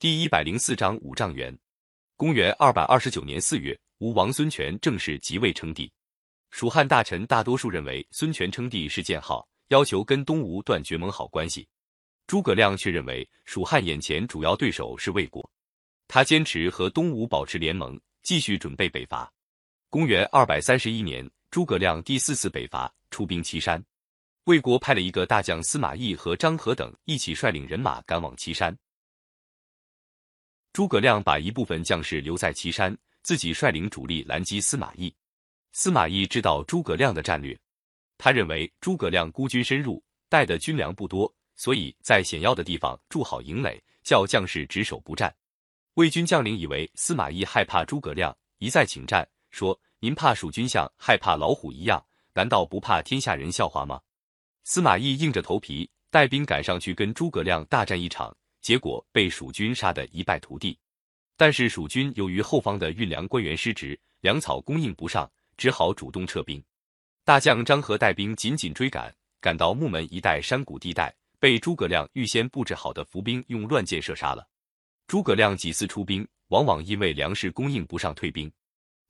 [0.00, 1.54] 第一百零四章五丈原。
[2.16, 5.92] 公元二百二十九年四月，吴王孙权正式即位称帝。
[6.48, 11.68] 蜀汉大臣大多数认为孙权称帝是建号，要求跟东吴断绝盟好关系。
[12.26, 15.46] 诸葛亮却认为蜀汉眼前主要对手是魏国，
[16.08, 19.30] 他坚持和东吴保持联盟，继续准备北伐。
[19.90, 23.84] 公元二百三十一年，诸葛亮第四次北伐，出兵岐山。
[24.44, 28.74] 魏国派了一个大将司马懿和张合等一起率领人马赶往岐山。
[30.72, 35.12] 诸葛亮把一部分将士留在岐山，自己率领主力拦击司马懿。
[35.72, 37.58] 司马懿知道诸葛亮的战略，
[38.16, 45.34] 他认为诸葛亮孤军深入，带的军粮不多，所以在险要的地方筑好营垒，叫将士只守不战。
[45.94, 54.00] 魏军将领以为司马懿害怕诸葛亮，一再请战，说：“您怕蜀军像害怕老虎一样，难道不怕天下人笑话吗？”
[54.62, 58.36] 司马懿硬着头皮带兵赶上去跟诸葛亮大战一场。
[58.60, 60.78] 结果被蜀军杀得一败涂地，
[61.36, 66.62] 但是蜀军由于后方的运粮官员失职，粮草供应不上，只好主动撤兵。
[67.24, 74.46] 大将张合带兵紧紧追赶，赶到木门一带山谷地带，被诸葛亮预先布置好的伏兵用乱箭射杀了。
[75.06, 78.50] 诸葛亮几次出兵，往往因为粮食供应不上退兵。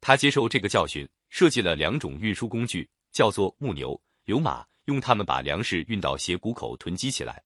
[0.00, 7.42] 他接受这个教训，设计了两种运输工具，叫做木牛、流马，用它们把粮食运到斜谷口囤积起来。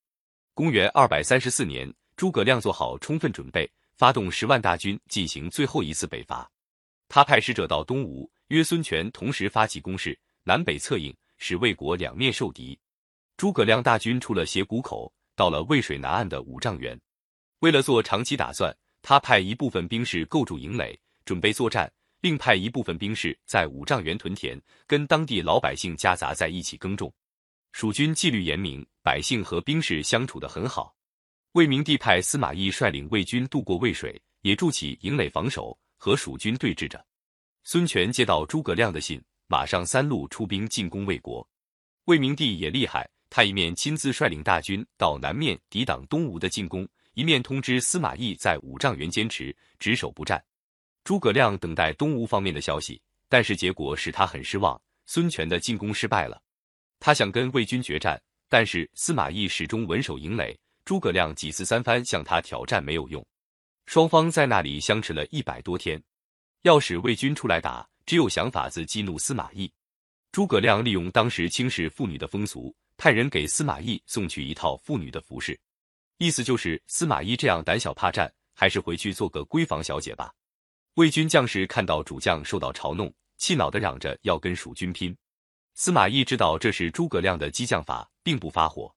[0.54, 6.50] 公元二百三十四年，诸葛亮做好充分准备，发动十万大军进行最后一次北伐。
[7.08, 12.78] 他派使者到东吴，约孙权同时发起攻势，南北策应，使魏国两面受敌。
[13.36, 16.98] 诸葛亮大军出了斜谷口，到了渭水南岸的五丈原。
[17.60, 27.12] 为了做长期打算，他派一部分兵士构筑营垒，准备作战，另派一部分兵士在五丈原屯田，跟当地老百姓夹杂在一起耕种。
[27.72, 30.94] 蜀军纪律严明，百姓和兵士相处得很好。
[31.52, 37.04] 魏明帝派司马懿率领魏军渡过渭水，也筑起营垒防守，和蜀军对峙着。
[37.62, 41.46] 孙权接到诸葛亮的信，马上三路出兵进攻魏国。
[42.06, 50.42] 魏明帝也厉害，他一面亲自率领大军到南面抵挡东吴的进攻，一面通知司马懿在五丈原坚持，只守不战。
[51.04, 52.98] 诸葛亮等待东吴方面的消息，
[53.28, 56.42] 但是结果使他很失望，孙权的进攻失败了。
[56.98, 58.18] 他想跟魏军决战，
[58.48, 60.58] 但是司马懿始终稳守营垒。
[60.84, 63.24] 诸葛亮几次三番向他挑战没有用，
[63.86, 66.02] 双方在那里相持了一百多天。
[66.62, 69.72] 要使魏军出来打，只有想法子激怒司马懿。
[70.32, 75.58] 诸葛亮利用当时轻视妇女的风俗，派人给司马懿送去一套妇女的服饰，
[76.18, 80.32] 意思就是司马懿这样胆小怕战，还是回去做个闺房小姐吧。
[80.94, 85.16] 魏军将士看到主将受到嘲弄，气恼的嚷着要跟蜀军拼。
[85.74, 88.94] 司马懿知道这是诸葛亮的激将法，并不发火。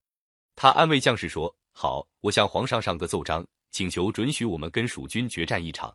[0.55, 5.93] 他安慰将士说：“好，我向皇上上个奏章，请求准许我们跟蜀军决战一场。”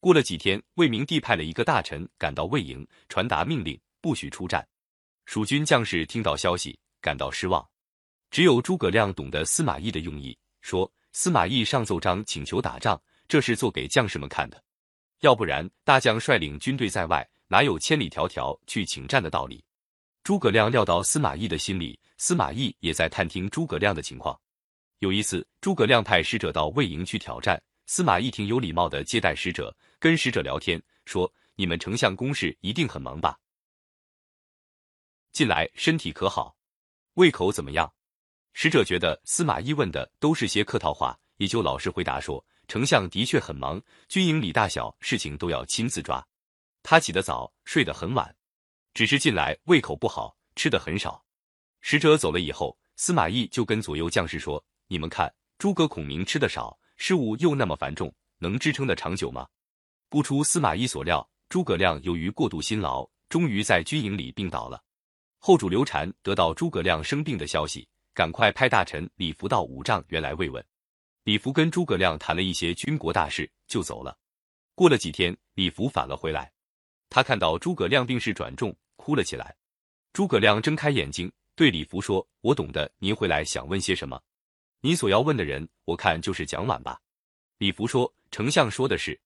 [0.00, 4.66] 过了几天，魏明帝派了一个大臣赶到魏营，传达命令，不许出战。
[5.26, 7.62] 蜀军将士听到消息，感到失望。
[8.30, 12.98] 只有诸葛亮懂得司马懿的用意，说：“司马懿上奏章请求打仗，
[13.28, 14.64] 这是做给将士们看的。
[15.20, 19.62] 要不然，大将率领军队在外，哪有千里迢迢去请战的道理？”
[20.24, 24.40] 诸葛亮料到司马懿的心理，司马懿也在探听诸葛亮的情况。
[25.00, 33.38] 有一次，诸葛亮派使者到魏营去挑战，司马懿挺有礼貌的接待使者，跟使者聊天，说：“你们丞相公事一定很忙吧？
[35.32, 36.54] 近来身体可好？
[37.14, 37.90] 胃口怎么样？”
[38.52, 46.22] 使者觉得司马懿问的都是些客套话，也就老实回答说：“丞相的确很忙，军营里大小事情都要亲自抓。
[46.82, 48.36] 他起得早，睡得很晚。”
[48.92, 51.24] 只是近来胃口不好，吃的很少。
[51.80, 59.46] 使者走了以后，司马懿就跟左右将士说：“你们看，诸葛孔明吃的少，事务又那么繁重，能支撑的长久吗？”
[60.10, 64.82] 不出司马懿所料，诸葛亮由于过度辛劳，终于在军营里病倒了。
[65.38, 70.64] 后主刘禅得到诸葛亮生病的消息，赶快派大臣李福到五丈原来慰问。
[71.22, 74.18] 李福跟诸葛亮谈了一些军国大事，就走了。
[74.74, 76.50] 过了几天，李福返了回来。
[77.08, 79.54] 他看到诸葛亮病势转重，哭了起来。
[80.12, 84.20] 诸葛亮睁开眼睛，对李福说：“我懂得，您回来想问些什么？
[84.80, 87.00] 您所要问的人，我看就是蒋琬吧？”
[87.58, 89.20] 李福说：“丞相说的是，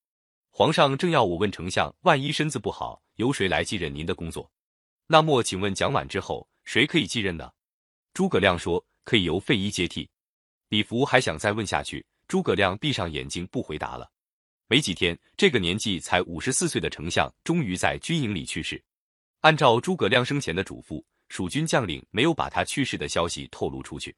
[0.51, 4.51] 皇上正要我问丞相，万一身子不好，由谁来继任您的工作？
[5.07, 7.51] 那么，请问蒋琬之后，谁可以继任呢？”
[8.15, 10.09] 诸葛亮说：“可以由费祎接替。”
[10.71, 14.11] 李福还想再问下去，诸葛亮闭上眼睛不回答了。
[14.67, 18.83] 没几天，这个年纪才五十四岁的丞相终于在军营里去世。
[19.41, 24.17] 按照诸葛亮生前的嘱咐，蜀军将领没有把他去世的消息透露出去。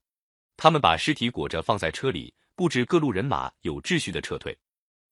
[0.56, 4.56] 他们把尸体裹着放在车里，布置各路人马有秩序的撤退。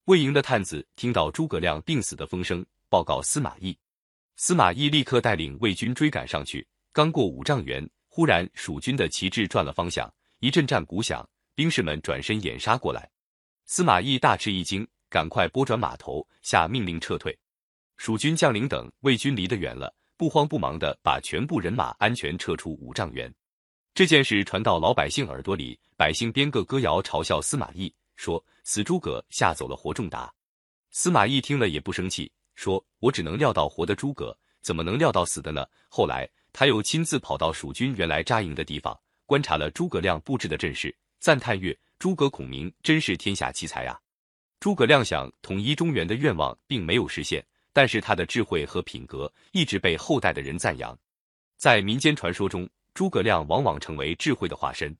[0.06, 3.76] 魏营的探子听到诸葛亮病死的风声，报告司马懿。
[4.37, 6.67] 司马懿立刻带领魏军追赶上去。
[6.93, 13.11] 刚过五丈原，忽然蜀军的旗帜转了方向，一阵战鼓响，兵士们转身掩杀过来。
[13.67, 17.37] 司马懿大吃一惊，赶快拨转马头，下命令撤退。
[17.96, 23.32] 蜀军将领等魏军离得远了，不慌不忙的把全部人马安全撤出五丈原。
[23.94, 30.29] 这件事传到老百姓耳朵里，百姓编个歌谣嘲笑司马懿，说：“死诸葛吓走了活仲达。”
[30.91, 43.96] 司马懿听了也不生气，说：“我只能料到活的诸葛，怎么能料到死的呢？”后来他又亲自跑到蜀军原来扎营的地方，观察了诸葛亮布置的阵势，赞叹曰：“诸葛孔明真是天下奇才啊！”
[44.58, 47.46] 诸葛亮想统一中原的愿望并没有实现。
[47.73, 50.96] 但是他的智慧和品格一直被后代的人赞扬，
[51.56, 54.96] 在民间传说中，诸葛亮往往成为智慧的化身。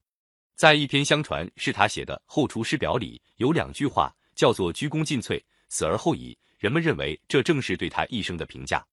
[0.56, 8.85] 在一篇相传是他写的《后出师表》里，有两句话叫做“鞠躬尽瘁，死而后已”，人们认为这正是对他一生的评价。